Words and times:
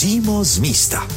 Přímo 0.00 0.44
z 0.44 0.58
místa. 0.58 1.08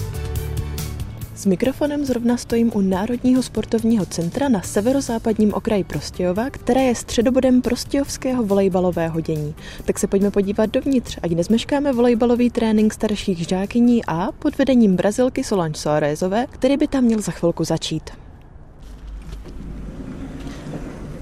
S 1.36 1.46
mikrofonem 1.46 2.06
zrovna 2.06 2.38
stojím 2.38 2.72
u 2.74 2.82
Národního 2.82 3.44
sportovního 3.44 4.06
centra 4.06 4.50
na 4.50 4.62
severozápadním 4.62 5.54
okraji 5.54 5.84
Prostějova, 5.84 6.50
které 6.50 6.82
je 6.82 6.96
středobodem 6.96 7.62
prostějovského 7.62 8.44
volejbalového 8.44 9.22
dění. 9.22 9.56
Tak 9.86 10.00
se 10.00 10.08
pojďme 10.08 10.32
podívat 10.32 10.70
dovnitř, 10.70 11.20
ať 11.22 11.32
nezmeškáme 11.32 11.94
volejbalový 11.94 12.50
trénink 12.50 12.94
starších 12.94 13.48
žákyní 13.48 14.06
A 14.06 14.32
pod 14.32 14.58
vedením 14.58 14.96
Brazilky 14.96 15.44
Solange 15.44 15.80
Soarezové, 15.80 16.48
který 16.50 16.78
by 16.78 16.88
tam 16.88 17.04
měl 17.04 17.22
za 17.22 17.32
chvilku 17.32 17.64
začít. 17.64 18.23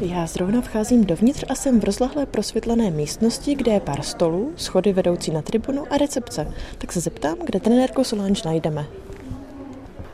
Já 0.02 0.28
zrovna 0.28 0.62
vcházím 0.62 1.06
dovnitř 1.06 1.44
a 1.50 1.56
jsem 1.56 1.80
v 1.80 1.84
rozlehlé 1.84 2.26
prosvětlené 2.26 2.92
místnosti, 2.92 3.56
kde 3.56 3.72
je 3.72 3.80
pár 3.80 4.02
stolů, 4.02 4.54
schody 4.56 4.94
vedoucí 4.94 5.32
na 5.32 5.42
tribunu 5.42 5.94
a 5.94 5.98
recepce. 5.98 6.54
Tak 6.78 6.92
se 6.92 7.00
zeptám, 7.00 7.36
kde 7.46 7.60
trenérku 7.60 8.04
Solange 8.04 8.42
najdeme. 8.46 8.86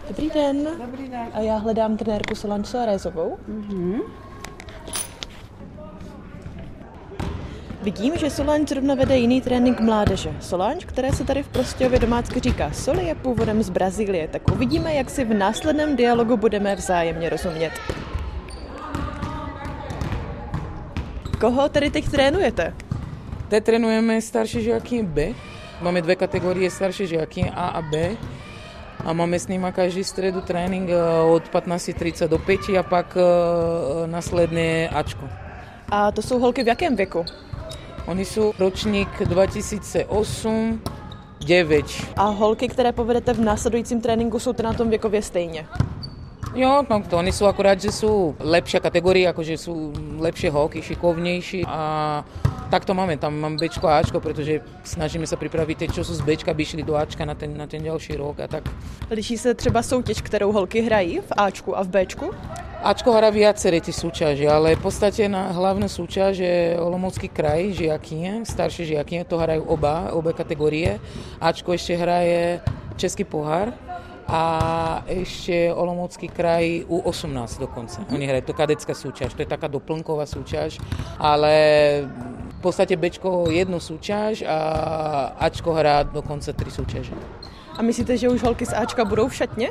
Dobrý 0.07 0.29
den. 0.29 0.67
Dobrý 0.85 1.09
den. 1.09 1.27
A 1.33 1.39
já 1.39 1.57
hledám 1.57 1.97
trenérku 1.97 2.35
Solange 2.35 2.67
Soarezovou. 2.67 3.37
Mhm. 3.47 4.01
Vidím, 7.81 8.17
že 8.17 8.29
Solange 8.29 8.67
zrovna 8.67 8.95
vede 8.95 9.17
jiný 9.17 9.41
trénink 9.41 9.79
mládeže. 9.79 10.33
Solange, 10.41 10.85
které 10.85 11.13
se 11.13 11.23
tady 11.23 11.43
v 11.43 11.47
Prostějově 11.47 11.99
domácky 11.99 12.39
říká 12.39 12.71
Soli, 12.71 13.05
je 13.05 13.15
původem 13.15 13.63
z 13.63 13.69
Brazílie, 13.69 14.27
tak 14.27 14.51
uvidíme, 14.51 14.93
jak 14.93 15.09
si 15.09 15.25
v 15.25 15.33
následném 15.33 15.95
dialogu 15.95 16.37
budeme 16.37 16.75
vzájemně 16.75 17.29
rozumět. 17.29 17.71
Koho 21.39 21.69
tady 21.69 21.89
teď 21.89 22.09
trénujete? 22.09 22.73
Teď 23.47 23.63
trénujeme 23.63 24.21
starší 24.21 24.63
žáky 24.63 25.03
B. 25.03 25.33
Máme 25.81 26.01
dvě 26.01 26.15
kategorie 26.15 26.71
starší 26.71 27.07
žáky 27.07 27.51
A 27.55 27.67
a 27.67 27.81
B. 27.81 28.17
A 29.05 29.13
máme 29.13 29.39
s 29.39 29.47
nimi 29.47 29.67
každý 29.71 30.03
středu 30.03 30.41
trénink 30.41 30.89
eh, 30.89 31.21
od 31.31 31.43
15.30 31.53 32.27
do 32.27 32.37
5 32.39 32.59
a 32.79 32.83
pak 32.83 33.17
eh, 33.17 34.07
následně 34.07 34.89
Ačko. 34.89 35.29
A 35.89 36.11
to 36.11 36.21
jsou 36.21 36.39
holky 36.39 36.63
v 36.63 36.67
jakém 36.67 36.95
věku? 36.95 37.25
Oni 38.05 38.25
jsou 38.25 38.53
ročník 38.59 39.09
2008, 39.25 40.81
9. 41.45 41.85
A 42.15 42.23
holky, 42.25 42.67
které 42.67 42.91
povedete 42.91 43.33
v 43.33 43.39
následujícím 43.39 44.01
tréninku, 44.01 44.39
jsou 44.39 44.53
na 44.63 44.73
tom 44.73 44.89
věkově 44.89 45.21
stejně. 45.21 45.67
Jo, 46.57 46.81
no 46.89 47.05
to 47.05 47.21
oni 47.21 47.29
sú 47.29 47.45
akurát, 47.45 47.77
že 47.77 47.93
sú 47.93 48.33
lepšia 48.41 48.81
kategória, 48.81 49.29
akože 49.29 49.61
sú 49.61 49.93
lepšie 50.17 50.49
holky, 50.49 50.81
šikovnejší 50.81 51.61
a 51.69 52.25
tak 52.73 52.81
to 52.81 52.97
máme, 52.97 53.13
tam 53.21 53.37
mám 53.37 53.61
Bčko 53.61 53.85
a 53.85 54.01
Ačko, 54.01 54.17
pretože 54.17 54.65
snažíme 54.81 55.29
sa 55.29 55.37
pripraviť 55.37 55.85
tie, 55.85 55.89
čo 55.93 56.01
sú 56.01 56.17
z 56.17 56.25
Bčka, 56.25 56.57
aby 56.57 56.65
šli 56.65 56.81
do 56.81 56.97
Ačka 56.97 57.29
na 57.29 57.37
ten, 57.37 57.53
na 57.53 57.69
ten 57.69 57.85
ďalší 57.85 58.17
rok 58.17 58.41
a 58.41 58.49
tak. 58.49 58.73
Liší 59.05 59.37
se 59.37 59.53
třeba 59.53 59.85
soutěž, 59.85 60.21
kterou 60.25 60.51
holky 60.51 60.81
hrají 60.81 61.21
v 61.21 61.31
Ačku 61.37 61.77
a 61.77 61.85
v 61.85 61.93
Bčku? 61.93 62.33
Ačko 62.81 63.13
hra 63.13 63.29
viaceré 63.29 63.77
tie 63.81 63.93
súťaže, 63.93 64.45
ale 64.49 64.77
v 64.77 64.81
podstate 64.81 65.25
na 65.25 65.49
hlavnú 65.49 65.89
súťaž 65.89 66.41
je 66.41 66.57
Olomoucký 66.77 67.25
kraj, 67.25 67.73
žiakyne, 67.73 68.45
staršie 68.45 68.97
žiakyne, 68.97 69.25
to 69.25 69.37
hrajú 69.37 69.65
oba, 69.65 70.13
obe 70.13 70.33
kategórie. 70.33 71.01
Ačko 71.41 71.73
ešte 71.73 71.97
hraje 71.97 72.61
Český 72.97 73.25
pohár, 73.25 73.73
a 74.27 74.43
ešte 75.07 75.71
Olomoucký 75.71 76.27
kraj 76.27 76.83
U18 76.91 77.63
dokonca. 77.63 78.03
Oni 78.11 78.27
hrajú 78.27 78.51
to 78.51 78.53
kadecká 78.53 78.91
súťaž, 78.91 79.31
to 79.31 79.43
je 79.43 79.49
taká 79.49 79.71
doplnková 79.71 80.27
súťaž, 80.27 80.83
ale 81.15 81.55
v 82.57 82.59
podstate 82.59 82.99
Bčko 82.99 83.47
jednu 83.47 83.79
súťaž 83.79 84.43
a 84.43 84.57
Ačko 85.39 85.71
hrá 85.71 86.03
dokonca 86.03 86.51
tri 86.51 86.67
súťaže. 86.67 87.15
A 87.77 87.85
myslíte, 87.85 88.17
že 88.17 88.27
už 88.27 88.43
holky 88.43 88.67
z 88.67 88.75
Ačka 88.75 89.05
budou 89.07 89.31
v 89.31 89.35
šatně? 89.35 89.69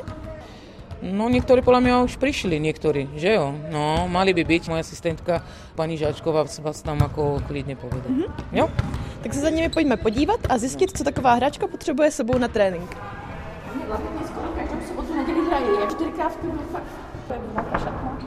No 0.97 1.29
niektorí 1.29 1.61
podľa 1.61 1.81
mňa 1.85 1.93
už 2.09 2.17
prišli, 2.17 2.57
niektorí, 2.57 3.05
že 3.13 3.37
jo? 3.37 3.53
No, 3.69 4.09
mali 4.09 4.33
by 4.33 4.41
byť. 4.41 4.61
Moja 4.73 4.81
asistentka 4.81 5.45
pani 5.77 5.93
Žáčková 5.93 6.49
vás 6.49 6.81
tam 6.81 6.97
ako 7.05 7.45
klidne 7.45 7.77
povede. 7.77 8.09
Mm-hmm. 8.09 8.57
Jo? 8.57 8.65
Tak 9.21 9.33
se 9.33 9.39
za 9.45 9.49
nimi 9.49 9.69
pojďme 9.69 9.97
podívat 9.97 10.39
a 10.49 10.57
zjistit, 10.57 10.97
co 10.97 11.03
taková 11.03 11.33
hráčka 11.33 11.67
potřebuje 11.67 12.11
sebou 12.11 12.37
na 12.37 12.47
trénink. 12.47 12.97
Každou 14.57 14.87
sobotu 14.87 15.13
neděli 15.13 15.37
čtyřikrát 15.91 16.29
v 16.29 16.35
týdnu 16.35 16.59
fakt. 16.71 16.83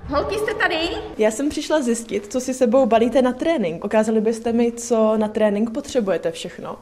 Holky, 0.09 0.39
jste 0.39 0.55
tady? 0.55 0.77
Já 1.19 1.31
jsem 1.31 1.49
přišla 1.49 1.83
zjistit, 1.83 2.33
co 2.33 2.41
si 2.41 2.55
sebou 2.55 2.87
balíte 2.87 3.23
na 3.23 3.33
trénink. 3.33 3.85
Ukázali 3.85 4.21
byste 4.21 4.53
mi, 4.53 4.73
co 4.73 5.17
na 5.17 5.29
trénink 5.29 5.71
potřebujete 5.71 6.31
všechno. 6.31 6.79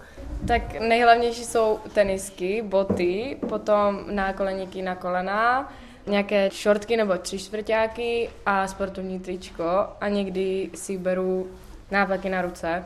Tak 0.48 0.80
nejhlavnější 0.80 1.44
jsou 1.44 1.78
tenisky, 1.94 2.62
boty, 2.62 3.36
potom 3.48 4.04
nákoleníky 4.10 4.82
na 4.82 4.94
kolena, 4.94 5.72
nějaké 6.06 6.50
šortky 6.52 6.96
nebo 6.96 7.18
tři 7.18 7.38
čtvrtáky 7.38 8.30
a 8.46 8.66
sportovní 8.66 9.20
tričko 9.20 9.64
a 10.00 10.08
někdy 10.08 10.70
si 10.74 10.98
beru 10.98 11.46
návleky 11.90 12.28
na 12.28 12.42
ruce. 12.42 12.84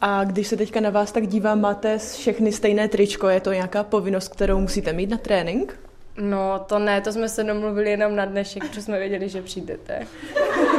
A 0.00 0.24
když 0.24 0.48
se 0.48 0.56
teďka 0.56 0.80
na 0.80 0.90
vás 0.90 1.12
tak 1.12 1.26
dívám, 1.26 1.60
máte 1.60 1.98
všechny 1.98 2.52
stejné 2.52 2.88
tričko, 2.88 3.28
je 3.28 3.40
to 3.40 3.52
nějaká 3.52 3.84
povinnost, 3.84 4.28
kterou 4.28 4.60
musíte 4.60 4.92
mít 4.92 5.10
na 5.10 5.16
trénink? 5.16 5.80
No 6.20 6.64
to 6.66 6.78
ne, 6.78 7.00
to 7.00 7.12
jsme 7.12 7.28
se 7.28 7.44
domluvili 7.44 7.90
jenom 7.90 8.16
na 8.16 8.24
dnešek, 8.24 8.64
protože 8.68 8.82
jsme 8.82 8.98
věděli, 8.98 9.28
že 9.28 9.42
přijdete. 9.42 10.06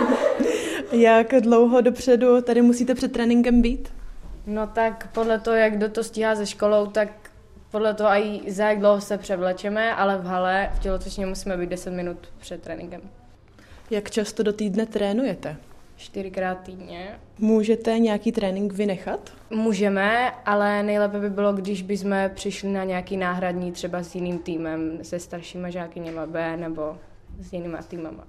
Jak 0.92 1.34
dlouho 1.42 1.82
dopředu 1.82 2.42
tady 2.42 2.62
musíte 2.62 2.96
před 2.96 3.12
tréninkem 3.12 3.62
být? 3.62 3.94
No 4.48 4.68
tak 4.68 5.12
podle 5.12 5.40
toho, 5.40 5.56
jak 5.56 5.78
kdo 5.78 5.90
to 5.90 6.04
stíhá 6.04 6.36
ze 6.36 6.46
školou, 6.46 6.88
tak 6.88 7.10
podle 7.72 7.94
toho 7.94 8.10
i 8.10 8.52
za 8.52 8.70
jak 8.70 8.80
dlouho 8.80 9.02
se 9.02 9.18
převlečeme, 9.18 9.96
ale 9.96 10.18
v 10.18 10.26
hale 10.26 10.72
v 10.76 10.80
tělocvičně 10.80 11.26
musíme 11.26 11.58
být 11.58 11.70
10 11.70 11.92
minut 11.92 12.18
před 12.40 12.62
tréninkem. 12.62 13.02
Jak 13.90 14.12
často 14.12 14.44
do 14.44 14.54
týdne 14.54 14.86
trénujete? 14.86 15.58
Čtyřikrát 16.02 16.56
týdně. 16.56 17.20
Můžete 17.40 18.00
nějaký 18.00 18.32
trénink 18.32 18.74
vynechat? 18.74 19.34
Můžeme, 19.50 20.32
ale 20.46 20.84
nejlépe 20.84 21.20
by 21.20 21.30
bylo, 21.30 21.54
když 21.54 21.82
bychom 21.82 22.16
přišli 22.34 22.70
na 22.70 22.84
nějaký 22.84 23.18
náhradní 23.18 23.72
třeba 23.72 24.04
s 24.04 24.16
jiným 24.16 24.40
týmem, 24.40 25.00
se 25.02 25.20
staršíma 25.20 25.70
žákyněma 25.70 26.26
B 26.26 26.58
nebo 26.58 26.98
s 27.42 27.54
jinýma 27.54 27.78
týmama. 27.78 28.24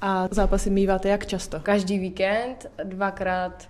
A 0.00 0.28
zápasy 0.30 0.70
míváte 0.70 1.08
jak 1.08 1.26
často? 1.26 1.60
Každý 1.60 1.98
víkend, 1.98 2.66
dvakrát 2.84 3.68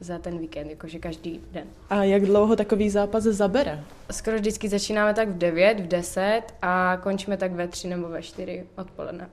za 0.00 0.18
ten 0.18 0.38
víkend, 0.38 0.70
jakože 0.70 0.98
každý 0.98 1.40
den. 1.52 1.66
A 1.90 2.04
jak 2.04 2.22
dlouho 2.22 2.56
takový 2.56 2.90
zápas 2.90 3.22
zabere? 3.22 3.84
Skoro 4.10 4.36
vždycky 4.36 4.68
začínáme 4.68 5.14
tak 5.14 5.28
v 5.28 5.38
9, 5.38 5.80
v 5.80 5.88
10 5.88 6.42
a 6.62 6.96
končíme 7.02 7.36
tak 7.36 7.52
ve 7.52 7.68
3 7.68 7.88
nebo 7.88 8.08
ve 8.08 8.22
4 8.22 8.66
odpoledne. 8.76 9.28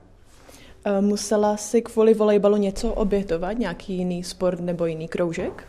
Eh, 0.84 1.00
Musela 1.00 1.56
si 1.56 1.82
kvůli 1.82 2.14
volejbalu 2.14 2.56
něco 2.56 2.92
obětovat, 2.94 3.52
nějaký 3.52 3.94
jiný 3.94 4.24
sport 4.24 4.60
nebo 4.60 4.86
jiný 4.86 5.08
kroužek? 5.08 5.64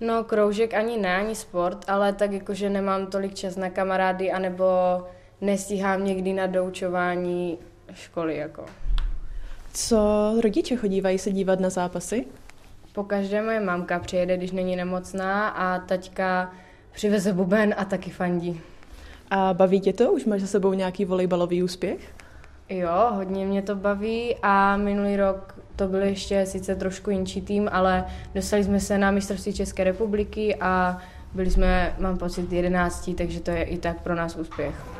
No, 0.00 0.24
kroužek 0.24 0.74
ani 0.74 0.96
ne, 0.98 1.16
ani 1.16 1.34
sport, 1.34 1.84
ale 1.88 2.12
tak 2.12 2.32
jakože 2.32 2.70
nemám 2.70 3.06
tolik 3.06 3.34
čas 3.34 3.56
na 3.56 3.70
kamarády, 3.70 4.32
anebo 4.32 4.64
nestíhám 5.40 6.04
někdy 6.04 6.32
na 6.32 6.46
doučování 6.46 7.58
školy, 7.94 8.36
jako. 8.36 8.64
Co 9.72 10.32
rodiče 10.42 10.76
chodívají 10.76 11.18
se 11.18 11.32
dívat 11.32 11.60
na 11.60 11.70
zápasy? 11.70 12.26
Po 12.92 13.04
každé 13.04 13.42
moje 13.42 13.60
mamka 13.60 13.98
přijede, 13.98 14.36
když 14.36 14.50
není 14.52 14.76
nemocná 14.76 15.48
a 15.48 15.78
taťka 15.78 16.52
přiveze 16.92 17.32
buben 17.32 17.74
a 17.78 17.84
taky 17.84 18.10
fandí. 18.10 18.60
A 19.30 19.54
baví 19.54 19.80
tě 19.80 19.92
to? 19.92 20.12
Už 20.12 20.24
máš 20.24 20.40
za 20.40 20.46
sebou 20.46 20.72
nějaký 20.72 21.04
volejbalový 21.04 21.62
úspěch? 21.62 22.00
Jo, 22.70 23.10
hodně 23.10 23.46
mě 23.46 23.62
to 23.62 23.76
baví 23.76 24.36
a 24.42 24.76
minulý 24.76 25.16
rok 25.16 25.54
to 25.76 25.88
byl 25.88 26.02
ještě 26.02 26.46
sice 26.46 26.76
trošku 26.76 27.10
jinčí 27.10 27.42
tým, 27.42 27.68
ale 27.72 28.04
dostali 28.34 28.64
jsme 28.64 28.80
se 28.80 28.98
na 28.98 29.10
mistrovství 29.10 29.52
České 29.52 29.84
republiky 29.84 30.56
a 30.60 30.98
byli 31.34 31.50
jsme, 31.50 31.94
mám 31.98 32.18
pocit, 32.18 32.52
11, 32.52 33.10
takže 33.16 33.40
to 33.40 33.50
je 33.50 33.62
i 33.62 33.78
tak 33.78 34.02
pro 34.02 34.14
nás 34.14 34.36
úspěch. 34.36 34.99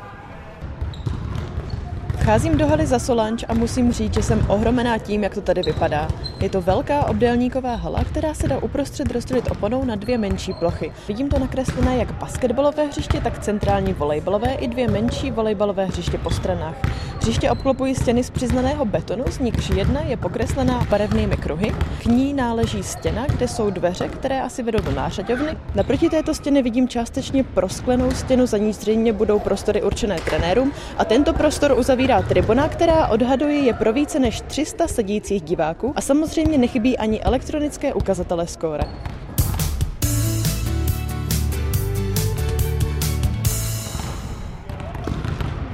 Vcházím 2.31 2.57
do 2.57 2.67
haly 2.67 2.85
za 2.87 2.99
Solange 2.99 3.45
a 3.45 3.53
musím 3.53 3.91
říct, 3.91 4.13
že 4.13 4.23
jsem 4.23 4.45
ohromená 4.47 4.97
tím, 4.97 5.23
jak 5.23 5.35
to 5.35 5.41
tady 5.41 5.61
vypadá. 5.61 6.07
Je 6.39 6.49
to 6.49 6.61
velká 6.61 7.05
obdélníková 7.05 7.75
hala, 7.75 8.03
která 8.03 8.33
se 8.33 8.47
dá 8.47 8.57
uprostřed 8.57 9.11
rozdělit 9.11 9.51
oponou 9.51 9.85
na 9.85 9.95
dvě 9.95 10.17
menší 10.17 10.53
plochy. 10.53 10.91
Vidím 11.07 11.29
to 11.29 11.39
nakreslené 11.39 11.97
jak 11.97 12.11
basketbalové 12.11 12.85
hřiště, 12.85 13.21
tak 13.21 13.39
centrální 13.39 13.93
volejbalové 13.93 14.53
i 14.53 14.67
dvě 14.67 14.87
menší 14.87 15.31
volejbalové 15.31 15.85
hřiště 15.85 16.17
po 16.17 16.29
stranách. 16.29 16.75
Hřiště 17.21 17.51
obklopují 17.51 17.95
stěny 17.95 18.23
z 18.23 18.29
přiznaného 18.29 18.85
betonu, 18.85 19.23
z 19.29 19.39
nichž 19.39 19.69
jedna 19.69 20.01
je 20.01 20.17
pokreslená 20.17 20.87
barevnými 20.89 21.37
kruhy. 21.37 21.75
K 22.03 22.05
ní 22.05 22.33
náleží 22.33 22.83
stěna, 22.83 23.25
kde 23.25 23.47
jsou 23.47 23.69
dveře, 23.69 24.07
které 24.07 24.41
asi 24.41 24.63
vedou 24.63 24.79
do 24.79 24.91
nářadovny. 24.91 25.57
Naproti 25.75 26.09
této 26.09 26.33
stěny 26.33 26.61
vidím 26.61 26.87
částečně 26.87 27.43
prosklenou 27.43 28.11
stěnu, 28.11 28.45
za 28.45 28.57
ní 28.57 28.73
zřejmě 28.73 29.13
budou 29.13 29.39
prostory 29.39 29.81
určené 29.81 30.15
trenérům 30.15 30.71
a 30.97 31.05
tento 31.05 31.33
prostor 31.33 31.75
uzavírá 31.79 32.20
tribuna, 32.21 32.69
která 32.69 33.07
odhaduje 33.07 33.59
je 33.59 33.73
pro 33.73 33.93
více 33.93 34.19
než 34.19 34.41
300 34.41 34.87
sedících 34.87 35.41
diváků 35.41 35.93
a 35.95 36.01
samozřejmě 36.01 36.57
nechybí 36.57 36.97
ani 36.97 37.21
elektronické 37.21 37.93
ukazatele 37.93 38.47
skóre. 38.47 38.83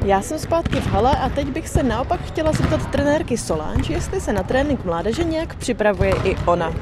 Já 0.05 0.21
jsem 0.21 0.39
zpátky 0.39 0.75
v 0.75 0.87
hale 0.87 1.11
a 1.17 1.29
teď 1.29 1.47
bych 1.47 1.69
se 1.69 1.83
naopak 1.83 2.21
chtěla 2.21 2.51
zeptat 2.51 2.91
trenérky 2.91 3.37
Solange, 3.37 3.93
jestli 3.93 4.21
se 4.21 4.33
na 4.33 4.43
trénink 4.43 4.85
mládeže 4.85 5.23
nějak 5.23 5.55
připravuje 5.55 6.13
i 6.23 6.35
ona. 6.45 6.73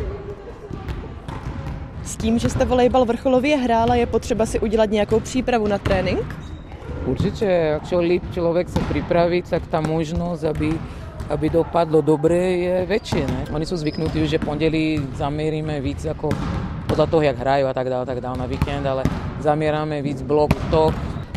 S 2.04 2.18
tím, 2.18 2.40
že 2.40 2.50
jste 2.50 2.66
volejbal 2.66 3.06
vrcholově 3.06 3.58
hrála, 3.58 3.96
je 3.96 4.06
potřeba 4.06 4.46
si 4.46 4.60
udělat 4.60 4.90
nějakou 4.90 5.20
přípravu 5.20 5.68
na 5.68 5.78
trénink? 5.78 6.36
Určite, 7.06 7.78
čo 7.86 8.02
líp 8.02 8.26
človek 8.34 8.66
sa 8.66 8.82
pripraví, 8.90 9.46
tak 9.46 9.70
tá 9.70 9.78
možnosť, 9.78 10.42
aby, 10.50 10.74
aby 11.30 11.46
dopadlo 11.54 12.02
dobre, 12.02 12.66
je 12.66 12.76
väčšie. 12.90 13.24
Ne? 13.30 13.42
Oni 13.54 13.62
sú 13.62 13.78
zvyknutí, 13.78 14.26
že 14.26 14.42
pondelí 14.42 14.98
zamierime 15.14 15.86
víc 15.86 16.02
ako 16.02 16.34
podľa 16.90 17.06
toho, 17.06 17.22
jak 17.22 17.38
hrajú 17.38 17.70
a 17.70 17.78
tak 17.78 17.94
dále, 17.94 18.10
tak 18.10 18.18
dále 18.26 18.42
na 18.42 18.50
víkend, 18.50 18.90
ale 18.90 19.06
zamierame 19.38 20.02
víc 20.02 20.26
blok, 20.26 20.50
to, 20.74 20.90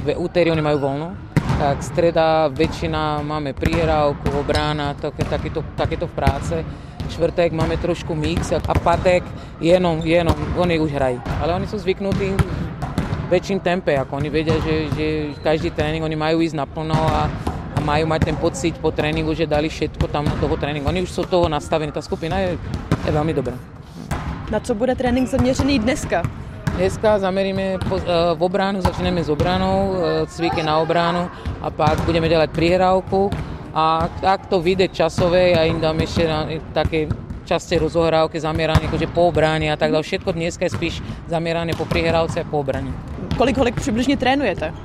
v 0.08 0.16
úterý 0.16 0.56
oni 0.56 0.64
majú 0.64 0.88
voľno, 0.88 1.12
tak 1.60 1.84
streda 1.84 2.48
väčšina 2.48 3.20
máme 3.20 3.52
prihrávku, 3.52 4.40
obrána, 4.40 4.96
také, 4.96 5.28
takéto, 5.28 5.60
takéto 5.76 6.08
v 6.08 6.14
práce. 6.16 6.56
Čtvrtek 7.08 7.56
máme 7.56 7.76
trošku 7.76 8.12
mix 8.16 8.52
a 8.56 8.60
patek 8.60 9.24
jenom, 9.60 10.00
jenom, 10.04 10.36
oni 10.56 10.80
už 10.80 10.92
hrají. 10.92 11.18
Ale 11.40 11.56
oni 11.56 11.66
sú 11.68 11.80
zvyknutí 11.80 12.36
väčším 13.28 13.60
tempe, 13.60 13.92
ako 13.94 14.16
oni 14.16 14.32
vedia, 14.32 14.56
že, 14.64 14.88
že 14.96 15.06
každý 15.44 15.70
tréning 15.70 16.00
oni 16.00 16.16
majú 16.16 16.40
ísť 16.40 16.56
naplno 16.56 16.96
a, 16.96 17.28
a 17.76 17.78
majú 17.84 18.08
mať 18.08 18.32
ten 18.32 18.36
pocit 18.36 18.74
po 18.80 18.88
tréningu, 18.88 19.36
že 19.36 19.44
dali 19.44 19.68
všetko 19.68 20.08
tam 20.08 20.24
do 20.24 20.36
toho 20.40 20.56
tréninku. 20.56 20.88
Oni 20.88 21.04
už 21.04 21.12
sú 21.12 21.22
toho 21.28 21.46
nastavení, 21.46 21.92
ta 21.92 22.00
skupina 22.00 22.40
je, 22.40 22.56
je 23.04 23.12
veľmi 23.12 23.36
dobrá. 23.36 23.54
Na 24.48 24.60
co 24.60 24.74
bude 24.74 24.96
trénink 24.96 25.28
zaměřený 25.28 25.78
dneska? 25.78 26.22
Dneska 26.76 27.18
zameríme 27.18 27.78
po, 27.88 27.96
uh, 27.96 28.02
v 28.38 28.42
obránu, 28.42 28.80
začneme 28.80 29.20
s 29.24 29.28
obranou, 29.28 29.92
uh, 29.92 29.98
cviky 30.30 30.62
na 30.62 30.78
obránu 30.78 31.28
a 31.60 31.70
pak 31.70 32.00
budeme 32.00 32.28
dělat 32.28 32.50
prihrávku 32.50 33.30
a 33.74 34.08
tak 34.20 34.46
to 34.46 34.60
vyjde 34.60 34.88
časové, 34.88 35.50
ja 35.50 35.62
im 35.68 35.80
dám 35.80 35.98
na, 35.98 36.48
také 36.72 37.06
časté 37.48 37.80
rozohrávky 37.80 38.36
zamerané 38.36 38.84
akože 38.92 39.08
po 39.08 39.32
obrane 39.32 39.72
a 39.72 39.76
tak 39.80 39.88
dále. 39.88 40.04
Všetko 40.04 40.36
dneska 40.36 40.68
je 40.68 40.76
spíš 40.76 40.94
zamerané 41.24 41.72
po 41.72 41.88
prihrávce 41.88 42.40
a 42.40 42.44
po 42.44 42.60
obrane. 42.60 42.92
Kolik 43.40 43.56
holek 43.56 43.80
přibližně 43.80 44.16
trénujete? 44.16 44.76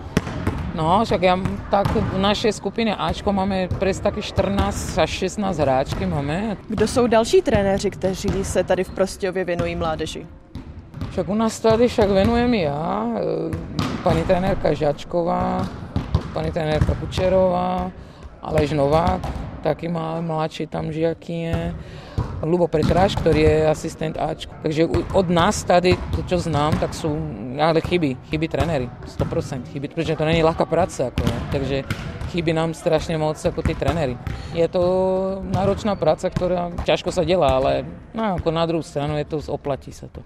No, 0.74 1.06
však 1.06 1.22
ja, 1.22 1.38
tak 1.70 1.86
v 1.94 2.18
našej 2.18 2.58
skupine 2.58 2.98
Ačko 2.98 3.30
máme 3.30 3.70
pres 3.78 4.02
také 4.02 4.26
14 4.26 4.98
až 4.98 5.10
16 5.30 5.58
hráčky 5.62 6.06
máme. 6.06 6.58
Kdo 6.66 6.88
jsou 6.88 7.08
další 7.08 7.42
trenéři, 7.46 7.90
kteří 7.94 8.42
se 8.42 8.64
tady 8.64 8.84
v 8.84 8.90
Prostějově 8.90 9.46
věnují 9.46 9.76
mládeži? 9.76 10.26
Však 11.12 11.30
u 11.30 11.36
nás 11.36 11.60
tady 11.60 11.88
však 11.88 12.10
venujem 12.10 12.54
ja, 12.54 13.06
pani 14.04 14.26
trenérka 14.26 14.74
Žačková, 14.74 15.68
pani 16.34 16.50
trenérka 16.52 16.98
Kučerová, 16.98 17.92
Aleš 18.42 18.72
Novák, 18.74 19.22
taký 19.62 19.88
má 19.88 20.22
mladší 20.22 20.68
tam 20.68 20.92
žiaky 20.92 21.54
Lubo 22.44 22.68
Pretráš, 22.68 23.16
ktorý 23.16 23.40
je 23.40 23.56
asistent 23.72 24.20
Ačku. 24.20 24.52
Takže 24.60 24.92
od 25.16 25.28
nás 25.32 25.64
tady, 25.64 25.96
to 26.12 26.28
čo 26.28 26.44
znám, 26.44 26.76
tak 26.76 26.92
sú, 26.92 27.16
ale 27.56 27.80
chybí, 27.80 28.20
chybí 28.28 28.52
trenéry, 28.52 28.92
100% 29.08 29.72
chybí, 29.72 29.88
pretože 29.88 30.20
to 30.20 30.28
není 30.28 30.44
ľahká 30.44 30.68
práca, 30.68 31.08
ako, 31.08 31.24
ne? 31.24 31.38
takže 31.56 31.78
chybí 32.36 32.52
nám 32.52 32.76
strašne 32.76 33.16
moc 33.16 33.40
ako 33.40 33.64
tí 33.64 33.72
trenéry. 33.72 34.20
Je 34.52 34.68
to 34.68 34.84
náročná 35.56 35.96
práca, 35.96 36.28
ktorá 36.28 36.76
ťažko 36.84 37.16
sa 37.16 37.24
delá, 37.24 37.64
ale 37.64 37.88
no, 38.12 38.36
ako 38.36 38.50
na 38.52 38.68
druhou 38.68 38.84
stranu 38.84 39.16
je 39.24 39.26
to, 39.26 39.40
oplatí 39.48 39.96
sa 39.96 40.12
to. 40.12 40.20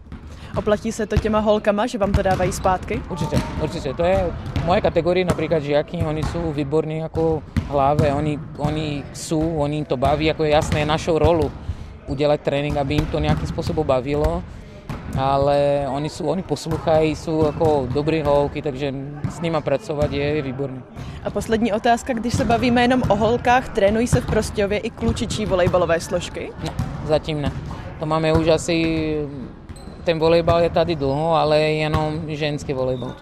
Oplatí 0.57 0.91
se 0.91 1.05
to 1.05 1.17
těma 1.17 1.39
holkama, 1.39 1.85
že 1.85 1.97
vám 1.97 2.11
to 2.11 2.23
dávají 2.23 2.51
zpátky? 2.51 3.01
Určite, 3.09 3.37
určite. 3.61 3.93
To 3.93 4.03
je 4.03 4.17
v 4.33 4.65
mojej 4.65 4.81
kategórii 4.81 5.21
napríklad 5.21 5.61
žiaky, 5.61 6.01
oni 6.01 6.23
sú 6.33 6.49
výborní 6.49 7.05
ako 7.05 7.45
hlave, 7.69 8.09
oni, 8.09 8.39
oni 8.57 9.05
sú, 9.13 9.37
oni 9.37 9.85
to 9.85 10.01
baví, 10.01 10.31
ako 10.33 10.49
je 10.49 10.55
jasné, 10.57 10.81
našou 10.81 11.21
rolu 11.21 11.51
udělat 12.07 12.41
trénink, 12.41 12.77
aby 12.77 12.93
jim 12.93 13.05
to 13.05 13.19
nějakým 13.19 13.47
způsobem 13.47 13.85
bavilo 13.85 14.43
ale 15.17 15.87
oni, 15.89 16.09
sú, 16.09 16.27
oni 16.27 16.43
posluchají, 16.43 17.15
jsou 17.15 17.45
jako 17.45 17.87
dobrý 17.93 18.21
holky, 18.21 18.61
takže 18.61 18.93
s 19.29 19.41
nimi 19.41 19.57
pracovat 19.61 20.11
je, 20.11 20.23
je 20.23 20.41
výborný. 20.41 20.83
A 21.23 21.29
poslední 21.29 21.73
otázka, 21.73 22.13
když 22.13 22.33
se 22.33 22.45
bavíme 22.45 22.81
jenom 22.81 23.01
o 23.09 23.15
holkách, 23.15 23.69
trénují 23.69 24.07
se 24.07 24.21
v 24.21 24.25
Prostějově 24.25 24.79
i 24.79 24.89
klučičí 24.89 25.45
volejbalové 25.45 25.99
složky? 25.99 26.51
Ne, 26.63 26.69
zatím 27.05 27.41
ne. 27.41 27.51
To 27.99 28.05
máme 28.05 28.33
už 28.33 28.47
asi, 28.47 28.77
ten 30.03 30.19
volejbal 30.19 30.61
je 30.61 30.69
tady 30.69 30.95
dlouho, 30.95 31.35
ale 31.35 31.59
jenom 31.61 32.21
ženský 32.27 32.73
volejbal. 32.73 33.15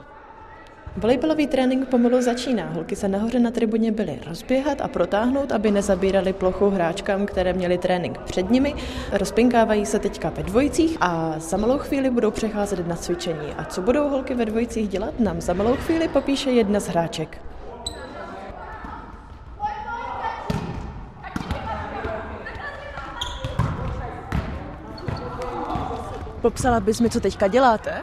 Volejbalový 0.97 1.47
trénink 1.47 1.87
pomalu 1.87 2.21
začíná. 2.21 2.69
Holky 2.69 2.95
se 2.95 3.07
nahoře 3.07 3.39
na 3.39 3.51
tribuně 3.51 3.91
byly 3.91 4.19
rozběhat 4.27 4.81
a 4.81 4.87
protáhnout, 4.87 5.51
aby 5.51 5.71
nezabírali 5.71 6.33
plochu 6.33 6.69
hráčkám, 6.69 7.25
které 7.25 7.53
měli 7.53 7.77
trénink 7.77 8.17
před 8.17 8.51
nimi. 8.51 8.75
Rozpinkávají 9.11 9.85
se 9.85 9.99
teďka 9.99 10.29
ve 10.29 10.43
dvojicích 10.43 10.97
a 11.01 11.35
za 11.39 11.57
malou 11.57 11.77
chvíli 11.77 12.09
budou 12.09 12.31
přecházet 12.31 12.87
na 12.87 12.95
cvičení. 12.95 13.53
A 13.57 13.65
co 13.65 13.81
budou 13.81 14.09
holky 14.09 14.33
ve 14.33 14.45
dvojicích 14.45 14.89
dělat, 14.89 15.19
nám 15.19 15.41
za 15.41 15.53
malou 15.53 15.75
chvíli 15.75 16.07
popíše 16.07 16.51
jedna 16.51 16.79
z 16.79 16.87
hráček. 16.87 17.41
Popsala 26.41 26.79
bys 26.79 26.99
mi, 26.99 27.09
co 27.09 27.19
teďka 27.19 27.47
děláte? 27.47 28.01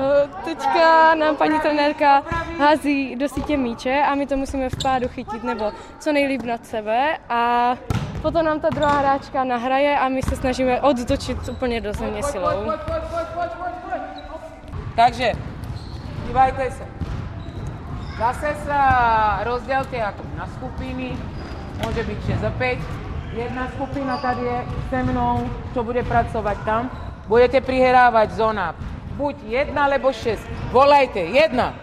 Eh, 0.00 0.28
teďka 0.44 1.14
nám 1.14 1.36
paní 1.36 1.60
trenérka 1.60 2.22
hází 2.58 3.16
do 3.16 3.28
sítě 3.28 3.56
míče 3.56 4.02
a 4.10 4.14
my 4.14 4.26
to 4.26 4.36
musíme 4.36 4.68
v 4.68 4.82
pádu 4.82 5.08
chytit 5.08 5.44
nebo 5.44 5.72
co 5.98 6.12
nejlíp 6.12 6.42
nad 6.42 6.66
sebe 6.66 7.18
a 7.28 7.74
potom 8.22 8.44
nám 8.44 8.60
ta 8.60 8.68
druhá 8.70 8.98
hráčka 8.98 9.44
nahraje 9.44 9.98
a 9.98 10.08
my 10.08 10.22
se 10.22 10.36
snažíme 10.36 10.80
odtočit 10.80 11.48
úplně 11.48 11.80
do 11.80 11.92
země 11.92 12.22
silou. 12.22 12.72
Takže, 14.96 15.32
dívajte 16.26 16.70
se. 16.70 16.84
Zase 18.18 18.56
se 18.64 18.74
rozdělte 19.44 19.96
jako 19.96 20.22
na 20.36 20.46
skupiny, 20.46 21.16
může 21.86 22.02
být 22.02 22.26
6 22.26 22.40
za 22.40 22.50
5. 22.50 22.78
Jedna 23.32 23.68
skupina 23.68 24.16
tady 24.16 24.40
je 24.40 24.64
se 24.90 25.02
mnou, 25.02 25.50
co 25.74 25.84
bude 25.84 26.02
pracovat 26.02 26.64
tam. 26.64 26.90
Budete 27.28 27.60
prihrávať 27.60 28.30
zóna 28.30 28.74
buď 29.20 29.36
jedna 29.44 29.84
alebo 29.84 30.08
6. 30.08 30.40
Volajte, 30.72 31.20
jedna. 31.20 31.76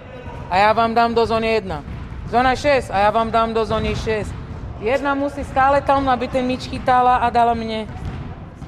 A 0.50 0.58
ja 0.58 0.74
vám 0.74 0.98
dám 0.98 1.14
do 1.14 1.22
zóny 1.22 1.62
1. 1.62 1.84
Zóna 2.34 2.58
6 2.58 2.90
a 2.90 2.98
ja 3.06 3.10
vám 3.14 3.30
dám 3.30 3.54
do 3.54 3.62
zóny 3.62 3.94
6. 3.94 4.34
Jedna 4.82 5.14
musí 5.14 5.46
stále 5.46 5.82
tam, 5.86 6.10
aby 6.10 6.28
ten 6.28 6.46
míč 6.46 6.66
chytala 6.66 7.22
a 7.22 7.30
dala 7.30 7.54
mne 7.54 7.86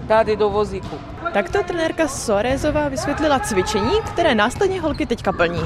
tady 0.05 0.37
do 0.37 0.49
vozíku. 0.49 0.97
Takto 1.33 1.63
trenérka 1.63 2.07
Sorezová 2.07 2.89
vysvětlila 2.89 3.39
cvičení, 3.39 4.01
které 4.13 4.35
následně 4.35 4.81
holky 4.81 5.05
teďka 5.05 5.31
plní. 5.31 5.61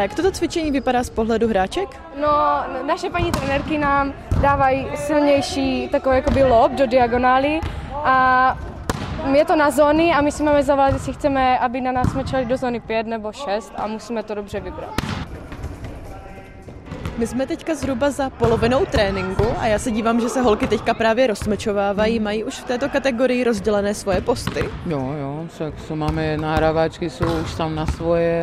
A 0.00 0.02
jak 0.02 0.14
toto 0.14 0.30
cvičení 0.30 0.70
vypadá 0.70 1.04
z 1.04 1.10
pohledu 1.10 1.48
hráček? 1.48 1.88
No, 2.20 2.28
naše 2.86 3.10
paní 3.10 3.32
trenérky 3.32 3.78
nám 3.78 4.12
dávají 4.40 4.86
silnější 4.94 5.88
takový 5.88 6.16
jakoby 6.16 6.42
lob 6.44 6.72
do 6.72 6.86
diagonály 6.86 7.60
a 7.94 8.58
je 9.34 9.44
to 9.44 9.56
na 9.56 9.70
zóny 9.70 10.12
a 10.12 10.20
my 10.20 10.32
si 10.32 10.42
máme 10.42 10.62
zavolat, 10.62 10.92
jestli 10.92 11.12
chceme, 11.12 11.58
aby 11.58 11.80
na 11.80 11.92
nás 11.92 12.12
smečali 12.12 12.44
do 12.44 12.56
zóny 12.56 12.80
5 12.80 13.06
nebo 13.06 13.32
6 13.32 13.72
a 13.76 13.86
musíme 13.86 14.22
to 14.22 14.34
dobře 14.34 14.60
vybrat. 14.60 14.94
My 17.18 17.26
jsme 17.26 17.46
teďka 17.46 17.74
zhruba 17.74 18.10
za 18.10 18.30
polovinou 18.30 18.86
tréninku 18.86 19.44
a 19.58 19.66
já 19.66 19.78
se 19.78 19.90
dívám, 19.90 20.20
že 20.20 20.28
se 20.28 20.42
holky 20.42 20.66
teďka 20.66 20.94
právě 20.94 21.26
rozsmečovávají. 21.26 22.20
Mají 22.20 22.44
už 22.44 22.54
v 22.54 22.64
této 22.64 22.88
kategorii 22.88 23.44
rozdělené 23.44 23.94
svoje 23.94 24.20
posty? 24.20 24.70
Jo, 24.86 25.14
jo, 25.20 25.44
však 25.54 25.74
jsou, 25.80 25.96
máme 25.96 26.36
nahrávačky, 26.36 27.10
jsou 27.10 27.40
už 27.42 27.54
tam 27.54 27.74
na 27.74 27.86
svoje 27.86 28.40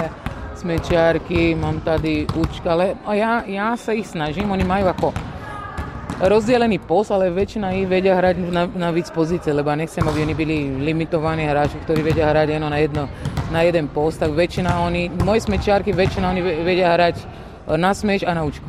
smečiarky, 0.57 1.55
mám 1.55 1.79
tady 1.79 2.27
učka, 2.35 2.71
ale 2.73 2.97
a 3.05 3.13
ja, 3.13 3.43
ja 3.45 3.77
sa 3.77 3.93
ich 3.93 4.09
snažím, 4.09 4.49
oni 4.51 4.65
majú 4.65 4.89
ako 4.89 5.13
rozdelený 6.17 6.81
post, 6.81 7.13
ale 7.13 7.29
väčšina 7.29 7.77
ich 7.77 7.85
vedia 7.85 8.17
hrať 8.17 8.35
na, 8.49 8.65
na 8.65 8.89
víc 8.89 9.13
pozície, 9.13 9.53
lebo 9.53 9.69
nechcem, 9.77 10.01
aby 10.01 10.25
oni 10.25 10.33
byli 10.33 10.57
limitovaní 10.81 11.45
hráči, 11.45 11.77
ktorí 11.85 12.01
vedia 12.01 12.33
hrať 12.33 12.57
jenom 12.57 12.73
na, 12.73 12.81
jedno, 12.81 13.03
na 13.53 13.61
jeden 13.61 13.85
post, 13.93 14.17
tak 14.17 14.33
väčšina 14.33 14.81
oni, 14.81 15.13
moje 15.21 15.45
smečiarky, 15.45 15.93
väčšina 15.93 16.25
oni 16.33 16.41
vedia 16.41 16.89
hrať 16.97 17.15
na 17.77 17.93
smeč 17.93 18.25
a 18.25 18.33
na 18.33 18.41
učko. 18.43 18.65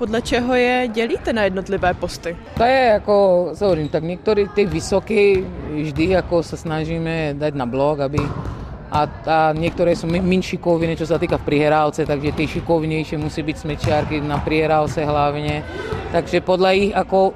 Podle 0.00 0.22
čeho 0.22 0.54
je 0.54 0.88
dělíte 0.88 1.32
na 1.32 1.44
jednotlivé 1.44 1.94
posty? 1.94 2.36
To 2.56 2.64
je 2.64 2.84
jako, 2.84 3.14
hovorím, 3.60 3.88
tak 3.88 4.02
niektorí 4.02 4.48
tie 4.48 4.64
vysoké 4.64 5.44
vždy 5.76 6.16
ako 6.16 6.40
sa 6.40 6.56
snažíme 6.56 7.36
dať 7.36 7.52
na 7.52 7.68
blok, 7.68 8.00
aby 8.00 8.16
a, 8.90 9.00
a 9.06 9.38
niektoré 9.54 9.94
sú 9.94 10.10
min 10.10 10.42
šikovné, 10.42 10.98
čo 10.98 11.06
sa 11.06 11.14
týka 11.14 11.38
v 11.38 11.46
prihrávce, 11.46 12.02
takže 12.02 12.34
tie 12.34 12.46
šikovnejšie 12.58 13.16
musí 13.22 13.46
byť 13.46 13.56
smečiarky 13.56 14.18
na 14.18 14.42
prihrávce 14.42 15.06
hlavne. 15.06 15.62
Takže 16.10 16.42
podľa 16.42 16.70
ich 16.74 16.90
ako 16.90 17.32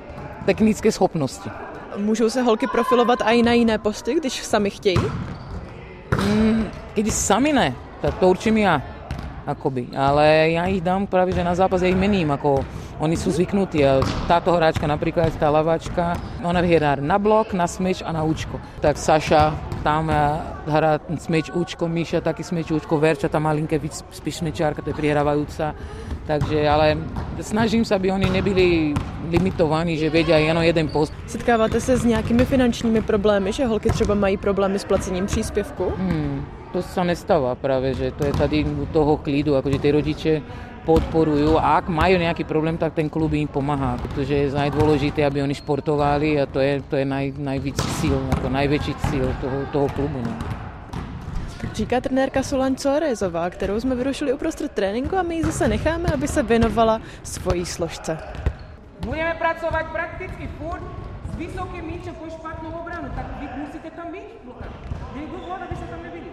technické 0.47 0.93
schopnosti. 0.93 1.51
Můžou 1.97 2.31
se 2.31 2.43
holky 2.43 2.67
profilovat 2.67 3.19
i 3.23 3.43
na 3.43 3.53
jiné 3.53 3.79
posty, 3.79 4.15
když 4.15 4.43
sami 4.43 4.71
chtějí? 4.71 5.07
Mm, 6.27 6.67
když 6.95 7.15
sami 7.15 7.53
ne, 7.53 7.75
tak 8.03 8.15
to 8.19 8.29
určím 8.29 8.59
já. 8.59 8.83
Akoby. 9.47 9.93
Ale 9.93 10.57
ja 10.57 10.65
ich 10.73 10.81
dám 10.81 11.05
práve, 11.05 11.37
že 11.37 11.45
na 11.45 11.53
zápas 11.53 11.85
ja 11.85 11.93
ich 11.93 12.01
mením, 12.01 12.33
ako 12.33 12.65
oni 13.01 13.17
sú 13.19 13.31
zvyknutí. 13.35 13.83
A 13.83 14.03
táto 14.31 14.55
hráčka 14.55 14.87
napríklad, 14.87 15.35
tá 15.39 15.51
lavačka, 15.51 16.15
ona 16.45 16.63
hrať 16.63 17.03
na 17.03 17.19
blok, 17.19 17.55
na 17.55 17.67
smeč 17.67 18.03
a 18.03 18.11
na 18.15 18.23
účko. 18.23 18.61
Tak 18.79 18.99
Saša 18.99 19.55
tam 19.85 20.09
hrá 20.65 20.97
smeč 21.21 21.53
účko, 21.53 21.89
Míša 21.89 22.25
taký 22.25 22.41
smeč 22.41 22.73
účko, 22.73 22.97
Verča 22.97 23.29
tá 23.29 23.37
malinké 23.37 23.77
víc 23.77 24.01
spíš 24.11 24.41
smečárka, 24.41 24.81
to 24.81 24.91
je 24.91 24.97
prihrávajúca. 24.97 25.77
Takže, 26.25 26.65
ale 26.65 26.97
snažím 27.45 27.85
sa, 27.85 28.01
aby 28.01 28.09
oni 28.09 28.33
nebyli 28.33 28.97
limitovaní, 29.29 30.01
že 30.01 30.09
vedia 30.09 30.41
jenom 30.41 30.65
jeden 30.65 30.89
post. 30.89 31.13
Setkáváte 31.27 31.81
se 31.81 31.97
s 31.97 32.05
nějakými 32.05 32.45
finančními 32.45 33.03
problémy, 33.03 33.53
že 33.53 33.67
holky 33.67 33.91
třeba 33.91 34.15
mají 34.15 34.37
problémy 34.37 34.79
s 34.79 34.85
placením 34.85 35.27
příspěvku? 35.27 35.93
Hmm, 35.97 36.45
to 36.73 36.83
sa 36.83 37.05
nestáva 37.05 37.55
práve, 37.55 37.95
že 37.95 38.11
to 38.17 38.25
je 38.25 38.33
tady 38.33 38.65
u 38.65 38.87
toho 38.89 39.17
klidu, 39.17 39.57
akože 39.57 39.79
tí 39.79 39.89
rodiče 39.91 40.33
podporujú 40.85 41.57
a 41.57 41.81
ak 41.81 41.89
majú 41.89 42.21
nejaký 42.21 42.45
problém, 42.45 42.77
tak 42.77 42.93
ten 42.93 43.09
klub 43.09 43.33
im 43.33 43.49
pomáha, 43.49 43.97
pretože 43.97 44.37
je 44.37 44.53
najdôležité, 44.53 45.25
aby 45.25 45.41
oni 45.41 45.57
športovali 45.57 46.39
a 46.41 46.45
to 46.45 46.61
je, 46.61 46.85
to 46.85 47.01
je 47.01 47.05
naj, 47.09 47.33
najvíc 47.41 47.81
síl, 47.99 48.15
ako 48.37 48.53
najväčší 48.53 48.93
cíl 49.09 49.27
toho, 49.41 49.59
toho 49.73 49.89
klubu. 49.97 50.21
No. 50.21 50.33
Říká 51.75 52.01
trenérka 52.01 52.43
Solan 52.43 52.77
Coarezová, 52.77 53.51
kterou 53.51 53.81
jsme 53.81 53.95
vyrušili 53.95 54.33
uprostřed 54.33 54.73
tréninku 54.73 55.17
a 55.17 55.23
my 55.23 55.35
ji 55.35 55.43
zase 55.43 55.69
necháme, 55.69 56.09
aby 56.15 56.29
se 56.29 56.43
věnovala 56.43 57.01
svojí 57.23 57.67
složce. 57.67 58.19
Budeme 59.01 59.35
pracovat 59.35 59.87
prakticky 59.93 60.49
furt 60.59 60.83
s 61.33 61.37
vysokým 61.37 61.85
míčem 61.85 62.15
po 62.15 62.31
špatnou 62.31 62.71
obranu, 62.71 63.09
tak 63.15 63.27
vy 63.41 63.49
musíte 63.57 63.91
tam 63.91 64.13
být 64.13 64.21
v 64.43 64.45
blokách. 64.45 64.69
Je 65.15 65.27
důvod, 65.27 65.59
aby 65.67 65.77
se 65.77 65.85
tam 65.85 66.03
nebyli. 66.03 66.31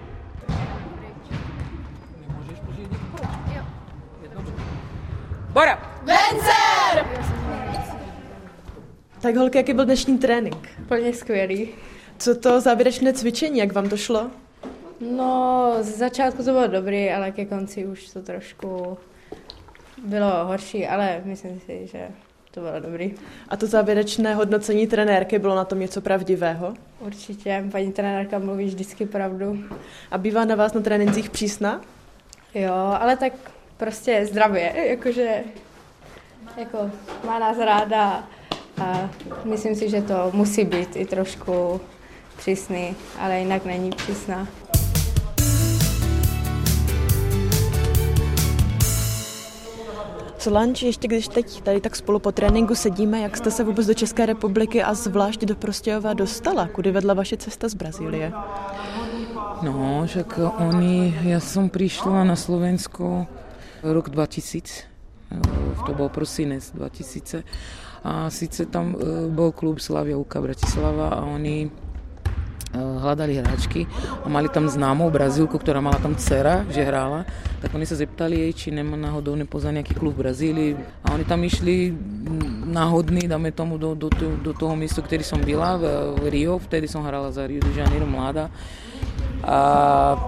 Nemůžeš, 2.27 2.59
protože 2.59 2.81
jde 2.81 2.97
proč. 3.11 3.40
Bora! 5.53 5.79
Vencer! 6.03 7.05
Tak 9.21 9.35
holky, 9.35 9.57
jaký 9.57 9.73
byl 9.73 9.85
dnešní 9.85 10.17
trénink? 10.17 10.69
Plně 10.87 11.13
skvělý. 11.13 11.69
Co 12.17 12.35
to 12.35 12.61
závěrečné 12.61 13.13
cvičení, 13.13 13.59
jak 13.59 13.73
vám 13.73 13.89
to 13.89 13.97
šlo? 13.97 14.31
No, 15.15 15.73
z 15.81 15.97
začátku 15.97 16.43
to 16.43 16.51
bylo 16.51 16.67
dobrý, 16.67 17.11
ale 17.11 17.31
ke 17.31 17.45
konci 17.45 17.85
už 17.85 18.09
to 18.09 18.21
trošku 18.21 18.97
bylo 20.05 20.45
horší, 20.45 20.87
ale 20.87 21.21
myslím 21.25 21.59
si, 21.59 21.87
že 21.87 22.07
to 22.51 22.59
bylo 22.59 22.79
dobrý. 22.79 23.13
A 23.49 23.57
to 23.57 23.67
závěrečné 23.67 24.35
hodnocení 24.35 24.87
trenérky 24.87 25.39
bylo 25.39 25.55
na 25.55 25.65
tom 25.65 25.79
něco 25.79 26.01
pravdivého? 26.01 26.73
Určitě, 26.99 27.65
paní 27.71 27.91
trenérka 27.91 28.39
mluví 28.39 28.65
vždycky 28.65 29.05
pravdu. 29.05 29.63
A 30.11 30.17
bývá 30.17 30.45
na 30.45 30.55
vás 30.55 30.73
na 30.73 30.81
trénincích 30.81 31.29
přísná? 31.29 31.81
Jo, 32.53 32.73
ale 32.73 33.17
tak 33.17 33.33
prostě 33.81 34.25
zdravě, 34.25 34.73
jakože 34.89 35.43
jako 36.57 36.91
má 37.25 37.39
nás 37.39 37.57
ráda 37.57 38.23
a 38.81 39.09
myslím 39.45 39.75
si, 39.75 39.89
že 39.89 40.01
to 40.01 40.29
musí 40.33 40.65
být 40.65 40.95
i 40.95 41.05
trošku 41.05 41.81
přísný, 42.37 42.95
ale 43.19 43.39
jinak 43.39 43.65
není 43.65 43.89
přísná. 43.89 44.47
Solanč, 50.37 50.83
ještě 50.83 51.07
když 51.07 51.27
teď 51.27 51.61
tady 51.61 51.81
tak 51.81 51.95
spolu 51.95 52.19
po 52.19 52.31
tréninku 52.31 52.75
sedíme, 52.75 53.21
jak 53.21 53.37
jste 53.37 53.51
se 53.51 53.63
vůbec 53.63 53.87
do 53.87 53.93
České 53.93 54.25
republiky 54.25 54.83
a 54.83 54.93
zvlášť 54.93 55.41
do 55.41 55.55
Prostějova 55.55 56.13
dostala? 56.13 56.67
Kudy 56.67 56.91
vedla 56.91 57.13
vaše 57.13 57.37
cesta 57.37 57.69
z 57.69 57.73
Brazílie? 57.73 58.31
No, 59.61 60.05
však 60.09 60.41
oni, 60.57 61.13
ja 61.21 61.37
som 61.37 61.69
prišla 61.69 62.25
na 62.25 62.33
Slovensko 62.33 63.29
rok 63.83 64.09
2000, 64.09 64.85
to 65.85 65.91
bol 65.97 66.09
prosinec 66.09 66.63
2000 66.73 67.43
a 68.01 68.29
síce 68.33 68.65
tam 68.65 68.97
e, 68.97 69.29
bol 69.29 69.53
klub 69.53 69.77
Slavia 69.77 70.17
Uka 70.17 70.41
Bratislava 70.41 71.13
a 71.13 71.21
oni 71.21 71.69
hľadali 72.73 73.35
hráčky 73.35 73.83
a 74.23 74.27
mali 74.31 74.47
tam 74.47 74.71
známou 74.71 75.11
Brazílku, 75.11 75.59
ktorá 75.59 75.83
mala 75.83 75.99
tam 75.99 76.15
dcera, 76.15 76.63
že 76.71 76.87
hrála, 76.87 77.27
tak 77.59 77.75
oni 77.75 77.83
sa 77.83 77.99
zeptali 77.99 78.47
jej, 78.47 78.51
či 78.55 78.67
nemá 78.71 78.95
náhodou 78.95 79.35
nepozná 79.35 79.75
nejaký 79.75 79.93
klub 79.99 80.15
v 80.15 80.23
Brazílii. 80.27 80.71
A 81.03 81.13
oni 81.15 81.27
tam 81.27 81.43
išli 81.43 81.91
náhodný, 82.71 83.27
dáme 83.27 83.51
tomu, 83.51 83.75
do, 83.75 83.91
do, 83.95 84.07
do 84.39 84.51
toho 84.55 84.73
miestu, 84.79 85.03
ktorý 85.03 85.23
som 85.23 85.43
byla, 85.43 85.75
v, 85.77 85.83
v 86.15 86.23
Rio, 86.31 86.55
vtedy 86.63 86.87
som 86.87 87.03
hrala 87.03 87.35
za 87.35 87.43
Rio 87.43 87.59
de 87.59 87.75
Janeiro 87.75 88.07
mladá 88.07 88.47
a 89.41 89.57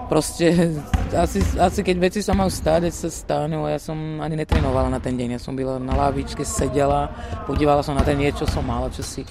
proste 0.10 0.74
asi, 1.14 1.40
asi 1.58 1.80
keď 1.86 1.96
veci 2.02 2.20
sa 2.26 2.34
majú 2.34 2.50
stať, 2.50 2.90
sa 2.90 3.10
stanú 3.14 3.70
a 3.70 3.78
ja 3.78 3.80
som 3.82 3.96
ani 4.18 4.34
netrenovala 4.34 4.90
na 4.90 4.98
ten 4.98 5.14
deň, 5.14 5.38
ja 5.38 5.42
som 5.42 5.54
byla 5.54 5.78
na 5.78 5.94
lavičke, 5.94 6.42
sedela, 6.42 7.14
podívala 7.46 7.86
som 7.86 7.94
na 7.94 8.02
ten 8.02 8.18
niečo 8.18 8.50
som 8.50 8.66
mala, 8.66 8.90
čo 8.90 9.06
si 9.06 9.22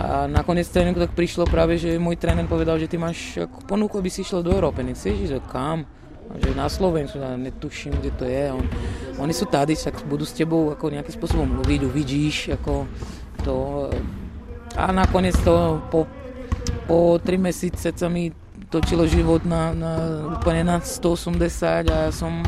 a 0.00 0.24
nakoniec 0.24 0.64
tréninku 0.64 0.96
tak 0.96 1.12
prišlo 1.12 1.44
práve, 1.44 1.76
že 1.76 2.00
môj 2.00 2.16
tréner 2.16 2.48
povedal, 2.48 2.80
že 2.80 2.88
ty 2.88 2.96
máš 2.96 3.36
ako 3.36 3.68
ponuku, 3.68 4.00
aby 4.00 4.08
si 4.08 4.24
išla 4.24 4.40
do 4.40 4.48
Európy. 4.48 4.80
Nechceš 4.80 5.28
ísť? 5.28 5.44
Kam? 5.52 5.84
Že 6.40 6.56
na 6.56 6.72
Slovensku, 6.72 7.20
ja 7.20 7.36
netuším, 7.36 8.00
kde 8.00 8.10
to 8.16 8.24
je. 8.24 8.48
On, 8.48 8.64
oni 9.20 9.34
sú 9.36 9.44
tady, 9.44 9.76
tak 9.76 10.00
budú 10.08 10.24
s 10.24 10.32
tebou 10.32 10.72
ako 10.72 10.94
nejakým 10.94 11.12
spôsobom 11.12 11.44
mluviť, 11.44 11.80
uvidíš, 11.84 12.54
ako 12.56 12.88
to. 13.44 13.54
A 14.78 14.88
nakoniec 14.88 15.36
to 15.44 15.84
po, 15.92 16.08
po 16.88 17.20
tri 17.20 17.36
mesiace 17.36 17.92
sa 17.92 18.08
mi 18.08 18.32
točilo 18.70 19.02
život 19.10 19.42
na, 19.42 19.74
na, 19.74 19.92
úplne 20.38 20.62
na 20.62 20.76
180 20.78 21.90
a 21.90 21.96
ja 22.08 22.12
som 22.14 22.40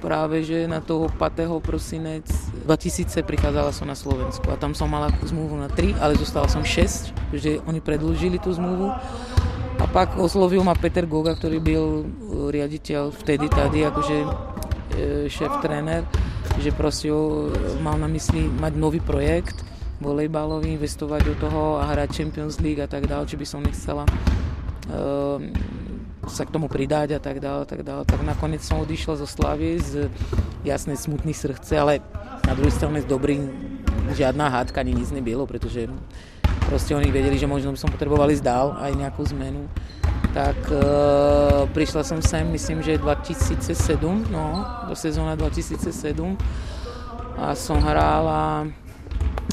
práve 0.00 0.40
že 0.46 0.64
na 0.64 0.80
toho 0.80 1.12
5. 1.12 1.60
prosinec 1.60 2.24
2000 2.64 3.20
prichádzala 3.20 3.70
som 3.76 3.84
na 3.84 3.98
Slovensku 3.98 4.48
a 4.48 4.56
tam 4.56 4.72
som 4.72 4.88
mala 4.88 5.12
zmluvu 5.20 5.60
na 5.60 5.68
3, 5.68 6.00
ale 6.00 6.16
zostala 6.16 6.48
som 6.48 6.64
6, 6.64 7.36
že 7.36 7.60
oni 7.68 7.84
predlžili 7.84 8.40
tú 8.40 8.54
zmluvu. 8.54 8.94
A 9.78 9.84
pak 9.86 10.18
oslovil 10.18 10.64
ma 10.66 10.74
Peter 10.74 11.06
Goga, 11.06 11.38
ktorý 11.38 11.62
byl 11.62 11.84
e, 11.86 12.04
riaditeľ 12.50 13.14
vtedy 13.14 13.46
tady, 13.46 13.86
akože 13.86 14.16
e, 14.18 14.28
šéf 15.30 15.54
tréner, 15.62 16.02
že 16.58 16.74
proste 16.74 17.14
mal 17.78 17.94
na 17.94 18.10
mysli 18.10 18.50
mať 18.58 18.74
nový 18.74 18.98
projekt 18.98 19.62
volejbalový, 20.02 20.74
investovať 20.74 21.20
do 21.26 21.34
toho 21.46 21.62
a 21.78 21.94
hrať 21.94 22.10
Champions 22.10 22.58
League 22.58 22.82
a 22.82 22.90
tak 22.90 23.06
dále, 23.06 23.26
či 23.26 23.38
by 23.38 23.46
som 23.46 23.62
nechcela 23.62 24.02
sa 26.28 26.44
k 26.44 26.52
tomu 26.52 26.68
pridať 26.68 27.16
a 27.16 27.20
tak 27.20 27.40
dále, 27.40 27.64
tak 27.64 27.82
dále. 27.82 28.04
Tak 28.04 28.20
nakoniec 28.20 28.60
som 28.60 28.84
odišla 28.84 29.20
zo 29.20 29.26
Slavy 29.26 29.80
z 29.80 29.92
jasné 30.62 30.94
smutný 30.94 31.32
srdce, 31.32 31.72
ale 31.80 32.04
na 32.44 32.52
druhej 32.52 32.76
strane 32.76 33.00
dobrý, 33.04 33.40
žiadna 34.12 34.52
hádka 34.52 34.80
ani 34.80 34.92
nic 34.92 35.08
nebylo, 35.08 35.48
pretože 35.48 35.88
proste 36.68 36.92
oni 36.92 37.08
vedeli, 37.08 37.40
že 37.40 37.48
možno 37.48 37.72
by 37.72 37.78
som 37.80 37.92
potreboval 37.92 38.28
ísť 38.28 38.44
dál, 38.44 38.76
aj 38.76 38.92
nejakú 38.92 39.24
zmenu. 39.32 39.64
Tak 40.36 40.58
e, 40.68 40.76
prišla 41.72 42.04
som 42.04 42.20
sem, 42.20 42.44
myslím, 42.52 42.84
že 42.84 43.00
2007, 43.00 43.96
no, 44.28 44.44
do 44.84 44.94
sezóna 44.94 45.32
2007 45.32 45.88
a 47.40 47.56
som 47.56 47.80
hrála 47.80 48.68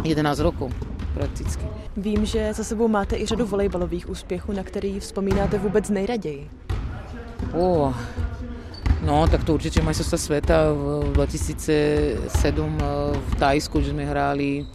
11 0.04 0.20
rokov 0.44 0.74
prakticky. 1.16 1.66
Vím, 1.98 2.26
že 2.26 2.54
za 2.54 2.64
sebou 2.64 2.88
máte 2.88 3.16
i 3.16 3.26
řadu 3.26 3.46
volejbalových 3.48 4.10
úspěchů, 4.10 4.52
na 4.52 4.64
který 4.64 5.00
vzpomínáte 5.00 5.58
vůbec 5.58 5.90
nejraději. 5.90 6.50
Oh, 7.56 7.96
no, 9.06 9.28
tak 9.28 9.44
to 9.44 9.54
určite 9.54 9.82
majstrovstvá 9.82 10.18
sveta 10.18 10.74
v 10.74 11.14
2007 11.14 12.78
v 13.16 13.34
Tajsku, 13.40 13.82
že 13.82 13.96
sme 13.96 14.04
hráli 14.04 14.68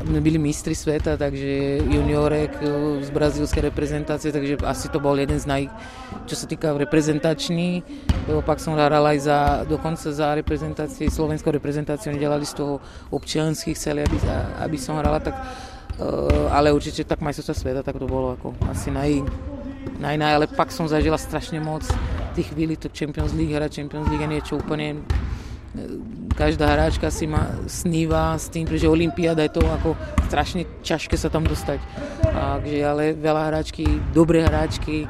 my 0.00 0.20
byli 0.20 0.40
mistri 0.40 0.72
sveta, 0.72 1.16
takže 1.20 1.84
juniorek 1.84 2.56
z 3.04 3.10
brazílskej 3.12 3.68
reprezentácie, 3.68 4.32
takže 4.32 4.56
asi 4.64 4.88
to 4.88 4.96
bol 4.96 5.12
jeden 5.12 5.36
z 5.36 5.44
naj, 5.44 5.62
čo 6.24 6.34
sa 6.40 6.48
týka 6.48 6.72
reprezentačný. 6.72 7.84
Pak 8.48 8.64
som 8.64 8.80
hral 8.80 9.04
aj 9.04 9.18
za, 9.20 9.38
dokonca 9.68 10.08
za 10.08 10.32
reprezentácie, 10.32 11.12
slovenskou 11.12 11.52
reprezentáciu, 11.52 12.16
oni 12.16 12.20
delali 12.20 12.48
z 12.48 12.56
toho 12.56 12.80
občianských, 13.12 13.76
chceli, 13.76 14.00
aby, 14.00 14.16
aby 14.64 14.76
som 14.80 14.96
hrala, 14.96 15.20
tak 15.20 15.36
Eh, 15.36 15.69
ale 16.50 16.72
určite 16.72 17.04
tak 17.04 17.20
majstrovstvá 17.20 17.54
sveta, 17.54 17.80
tak 17.84 18.00
to 18.00 18.08
bolo 18.08 18.34
ako 18.34 18.56
asi 18.72 18.88
naj, 18.88 19.20
naj, 20.00 20.16
naj, 20.16 20.32
ale 20.40 20.46
pak 20.48 20.72
som 20.72 20.88
zažila 20.88 21.20
strašne 21.20 21.60
moc 21.60 21.84
tých 22.34 22.56
chvíli, 22.56 22.78
to 22.78 22.88
Champions 22.88 23.34
League, 23.34 23.52
hra 23.52 23.68
Champions 23.68 24.08
League 24.08 24.22
je 24.22 24.30
niečo 24.30 24.54
úplne 24.56 25.02
eh, 25.76 26.20
každá 26.34 26.72
hráčka 26.72 27.12
si 27.12 27.28
ma 27.28 27.52
sníva 27.68 28.32
s 28.38 28.48
tým, 28.48 28.64
že 28.64 28.88
Olympiáda 28.88 29.44
je 29.44 29.60
to 29.60 29.62
ako 29.66 29.92
strašne 30.30 30.64
ťažké 30.80 31.20
sa 31.20 31.28
tam 31.28 31.44
dostať. 31.44 31.82
Takže 32.24 32.78
ale 32.80 33.12
veľa 33.12 33.42
hráčky, 33.52 33.84
dobré 34.16 34.40
hráčky, 34.46 35.04
e, 35.04 35.06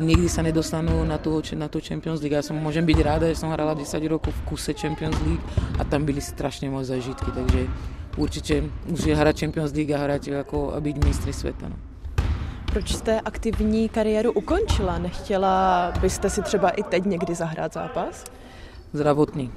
nikdy 0.00 0.30
sa 0.32 0.40
nedostanú 0.40 1.04
na 1.04 1.20
tú, 1.20 1.44
na 1.58 1.68
tú 1.68 1.82
Champions 1.84 2.24
League. 2.24 2.32
Ja 2.32 2.46
som 2.46 2.56
môžem 2.56 2.88
byť 2.88 2.98
ráda, 3.04 3.26
že 3.28 3.36
som 3.36 3.52
hrala 3.52 3.76
10 3.76 4.00
rokov 4.08 4.32
v 4.32 4.54
kuse 4.54 4.72
Champions 4.72 5.18
League 5.28 5.44
a 5.76 5.84
tam 5.84 6.08
byli 6.08 6.24
strašne 6.24 6.72
moc 6.72 6.88
zažitky, 6.88 7.28
takže 7.36 7.68
určitě 8.16 8.64
už 8.92 9.04
je 9.04 9.16
hrát 9.16 9.40
Champions 9.40 9.72
League 9.72 9.92
a 9.92 9.98
hrát 9.98 10.26
jako 10.26 10.72
a 10.72 10.80
být 10.80 11.04
mistry 11.04 11.32
světa. 11.32 11.68
No. 11.68 11.76
Proč 12.72 12.94
jste 12.94 13.20
aktivní 13.20 13.88
kariéru 13.88 14.32
ukončila? 14.32 14.98
Nechtěla 14.98 15.92
byste 16.00 16.30
si 16.30 16.42
třeba 16.42 16.70
i 16.70 16.82
teď 16.82 17.04
někdy 17.04 17.34
zahrát 17.34 17.72
zápas? 17.72 18.24
Zdravotní. 18.92 19.52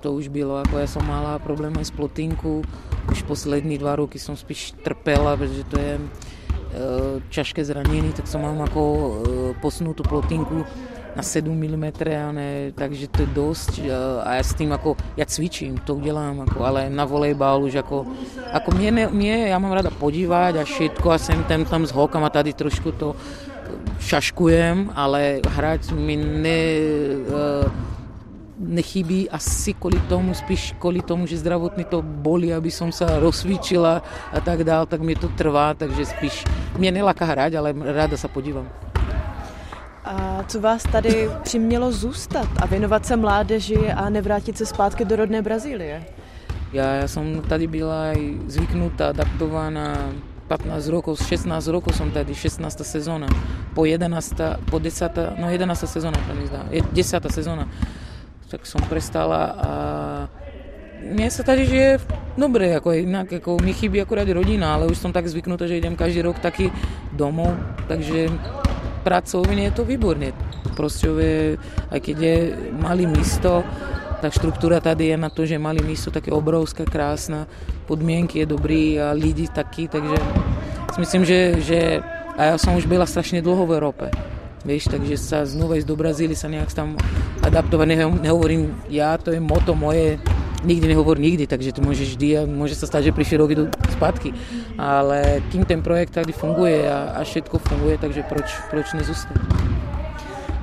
To 0.00 0.12
už 0.12 0.28
bylo, 0.28 0.58
jako 0.58 0.78
já 0.78 0.86
jsem 0.86 1.06
mala 1.06 1.38
problémy 1.38 1.84
s 1.84 1.90
plotínkou, 1.90 2.62
už 3.10 3.22
poslední 3.22 3.78
dva 3.78 3.96
roky 3.96 4.18
jsem 4.18 4.36
spíš 4.36 4.72
trpela, 4.82 5.36
protože 5.36 5.64
to 5.64 5.80
je 5.80 6.00
e, 7.60 7.64
zranění, 7.64 8.12
tak 8.12 8.26
jsem 8.26 8.42
mám 8.42 8.58
jako 8.58 9.12
e, 9.50 9.54
posunutou 9.60 10.02
plotínku 10.02 10.64
na 11.16 11.22
7 11.22 11.54
mm, 11.54 11.92
ne, 12.32 12.72
takže 12.74 13.08
to 13.08 13.22
je 13.22 13.26
dost 13.26 13.80
a 14.24 14.34
já 14.34 14.42
s 14.42 14.54
tím 14.54 14.70
jako, 14.70 14.96
já 15.16 15.24
cvičím, 15.24 15.78
to 15.78 15.94
udělám, 15.94 16.38
jako, 16.38 16.64
ale 16.64 16.90
na 16.90 17.04
volejbal 17.04 17.62
už 17.64 17.72
jako, 17.72 18.06
jako 18.52 18.70
mě, 18.70 18.90
ne, 18.90 19.08
mě, 19.10 19.48
já 19.48 19.58
mám 19.58 19.72
ráda 19.72 19.90
podívat 19.90 20.56
a 20.56 20.64
všetko 20.64 21.10
a 21.10 21.18
jsem 21.18 21.44
tam, 21.44 21.64
tam 21.64 21.86
s 21.86 21.92
holkama 21.92 22.30
tady 22.30 22.52
trošku 22.52 22.92
to 22.92 23.16
šaškujem, 23.98 24.92
ale 24.94 25.40
hrát 25.48 25.80
mi 25.92 26.16
ne, 26.16 26.66
uh, 27.64 27.72
nechybí 28.58 29.30
asi 29.30 29.74
kvůli 29.74 30.00
tomu, 30.00 30.34
spíš 30.34 30.74
kvůli 30.78 31.02
tomu, 31.02 31.26
že 31.26 31.38
zdravotně 31.38 31.84
to 31.84 32.02
bolí, 32.02 32.54
aby 32.54 32.70
som 32.70 32.92
se 32.92 33.06
rozsvíčila 33.20 34.02
a 34.32 34.40
tak 34.40 34.64
dál, 34.64 34.86
tak 34.86 35.00
mi 35.00 35.14
to 35.14 35.28
trvá, 35.28 35.74
takže 35.74 36.06
spíš 36.06 36.44
mě 36.78 36.92
nelaká 36.92 37.24
hrát, 37.24 37.54
ale 37.54 37.74
ráda 37.74 38.16
se 38.16 38.28
podívám. 38.28 38.83
A 40.04 40.44
co 40.48 40.60
vás 40.60 40.82
tady 40.82 41.30
přimělo 41.42 41.92
zůstat 41.92 42.48
a 42.62 42.66
věnovat 42.66 43.06
se 43.06 43.16
mládeži 43.16 43.92
a 43.92 44.08
nevrátit 44.08 44.58
se 44.58 44.66
zpátky 44.66 45.04
do 45.04 45.16
rodné 45.16 45.42
Brazílie? 45.42 46.04
Já, 46.72 46.94
já 46.94 47.08
jsem 47.08 47.42
tady 47.48 47.66
byla 47.66 48.04
zvyknutá, 48.46 49.08
adaptovaná 49.08 50.12
15 50.48 50.88
rokov, 50.88 51.18
16 51.26 51.66
rokov 51.66 51.96
som 51.96 52.10
tady, 52.10 52.34
16. 52.34 52.84
sezóna. 52.84 53.26
Po 53.74 53.84
11, 53.84 54.34
po 54.70 54.78
10, 54.78 55.12
no 55.40 55.50
11 55.50 55.84
sezóna, 55.86 56.18
to 56.28 56.34
mi 56.34 56.46
zdá, 56.46 56.66
10 56.92 57.32
sezóna. 57.32 57.68
Tak 58.48 58.66
som 58.66 58.82
prestala 58.88 59.44
a 59.44 59.68
mně 61.10 61.30
se 61.30 61.42
tady 61.42 61.66
žije 61.66 61.98
dobře, 62.38 62.66
jako 62.66 62.92
jinak, 62.92 63.32
jako 63.32 63.56
mi 63.62 63.72
chybí 63.72 64.02
akorát 64.02 64.28
rodina, 64.28 64.74
ale 64.74 64.86
už 64.86 64.98
jsem 64.98 65.12
tak 65.12 65.26
zvyknutá, 65.26 65.66
že 65.66 65.76
jdem 65.76 65.96
každý 65.96 66.22
rok 66.22 66.38
taky 66.38 66.72
domů, 67.12 67.56
takže 67.88 68.28
pracovne 69.04 69.68
je 69.68 69.72
to 69.76 69.84
výborné. 69.84 70.32
Prosťové, 70.72 71.60
aj 71.92 72.00
keď 72.00 72.16
je 72.16 72.36
malé 72.72 73.04
místo, 73.04 73.60
tak 74.24 74.32
štruktúra 74.32 74.80
tady 74.80 75.12
je 75.12 75.16
na 75.20 75.28
to, 75.28 75.44
že 75.44 75.60
malé 75.60 75.84
místo 75.84 76.08
také 76.08 76.32
obrovské, 76.32 76.88
krásna, 76.88 77.44
podmienky 77.84 78.40
je 78.40 78.46
dobrý 78.48 78.96
a 78.96 79.12
lidi 79.12 79.44
taky, 79.52 79.92
takže 79.92 80.16
si 80.96 80.98
myslím, 81.00 81.22
že, 81.24 81.60
že 81.60 81.78
a 82.38 82.44
já 82.44 82.58
jsem 82.58 82.74
už 82.74 82.86
byla 82.86 83.06
strašně 83.06 83.42
dlouho 83.42 83.66
v 83.66 83.72
Európe. 83.72 84.10
Víš, 84.64 84.88
takže 84.88 85.20
sa 85.20 85.44
znovu 85.44 85.76
do 85.84 85.92
Brazílie, 85.92 86.32
sa 86.32 86.48
nejak 86.48 86.72
tam 86.72 86.96
adaptovať, 87.44 88.00
nehovorím 88.24 88.72
ja, 88.88 89.20
to 89.20 89.28
je 89.28 89.36
moto 89.36 89.76
moje, 89.76 90.16
nikdy 90.64 90.88
nehovor 90.88 91.18
nikdy, 91.18 91.46
takže 91.46 91.72
to 91.72 91.82
můžeš 91.82 92.08
vždy 92.08 92.38
a 92.38 92.46
může 92.46 92.74
se 92.74 92.86
stát, 92.86 93.00
že 93.00 93.12
příští 93.12 93.36
rok 93.36 93.50
jdu 93.50 93.68
zpátky. 93.92 94.34
Ale 94.78 95.42
kým 95.52 95.64
ten 95.64 95.82
projekt 95.82 96.10
tady 96.10 96.32
funguje 96.32 96.92
a, 96.92 97.12
a 97.20 97.24
všetko 97.24 97.58
funguje, 97.58 97.98
takže 97.98 98.22
proč, 98.22 98.54
proč 98.70 98.92
nezůstat? 98.92 99.36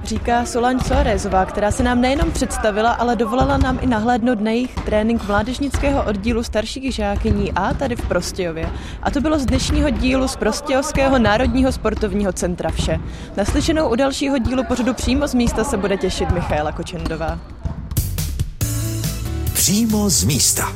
Říká 0.03 0.45
Solange 0.45 0.83
Soarezová, 0.83 1.45
která 1.45 1.71
se 1.71 1.83
nám 1.83 2.01
nejenom 2.01 2.31
představila, 2.31 2.91
ale 2.91 3.15
dovolila 3.15 3.57
nám 3.57 3.79
i 3.81 3.87
nahlédnout 3.87 4.41
na 4.41 4.51
jejich 4.51 4.75
trénink 4.75 5.27
mládežnického 5.27 6.03
oddílu 6.03 6.43
starších 6.43 6.95
žákyní 6.95 7.51
A 7.51 7.73
tady 7.73 7.95
v 7.95 8.07
Prostějově. 8.07 8.69
A 9.03 9.11
to 9.11 9.21
bylo 9.21 9.39
z 9.39 9.45
dnešního 9.45 9.89
dílu 9.89 10.27
z 10.27 10.35
Prostějovského 10.35 11.19
národního 11.19 11.71
sportovního 11.71 12.33
centra 12.33 12.69
vše. 12.69 12.99
Naslyšenou 13.37 13.89
u 13.89 13.95
dalšího 13.95 14.37
dílu 14.37 14.63
pořadu 14.63 14.93
přímo 14.93 15.27
z 15.27 15.33
místa 15.33 15.63
se 15.63 15.77
bude 15.77 15.97
těšit 15.97 16.31
Michaela 16.31 16.71
Kočendová 16.71 17.60
přímo 19.61 20.09
z 20.09 20.23
místa. 20.23 20.73